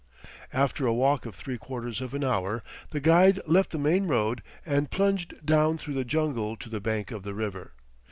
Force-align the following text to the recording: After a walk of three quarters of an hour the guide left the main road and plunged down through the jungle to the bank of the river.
After 0.51 0.87
a 0.87 0.93
walk 0.95 1.27
of 1.27 1.35
three 1.35 1.59
quarters 1.59 2.01
of 2.01 2.15
an 2.15 2.23
hour 2.23 2.63
the 2.89 2.99
guide 2.99 3.39
left 3.45 3.69
the 3.69 3.77
main 3.77 4.07
road 4.07 4.41
and 4.65 4.89
plunged 4.89 5.45
down 5.45 5.77
through 5.77 5.93
the 5.93 6.03
jungle 6.03 6.57
to 6.57 6.69
the 6.71 6.81
bank 6.81 7.11
of 7.11 7.21
the 7.21 7.35
river. 7.35 7.73